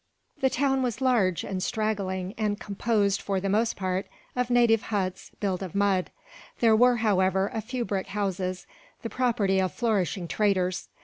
The 0.39 0.49
town 0.49 0.81
was 0.81 0.99
large 0.99 1.43
and 1.43 1.61
straggling 1.61 2.33
and 2.35 2.59
composed, 2.59 3.21
for 3.21 3.39
the 3.39 3.49
most 3.49 3.75
part, 3.75 4.07
of 4.35 4.49
native 4.49 4.81
huts 4.81 5.29
built 5.39 5.61
of 5.61 5.75
mud. 5.75 6.09
There 6.59 6.75
were, 6.75 6.95
however, 6.95 7.51
a 7.53 7.61
few 7.61 7.85
brick 7.85 8.07
houses, 8.07 8.65
the 9.03 9.11
property 9.11 9.59
of 9.61 9.71
flourishing 9.75 10.27
traders. 10.27 10.89